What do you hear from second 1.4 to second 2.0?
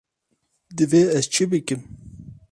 bikim.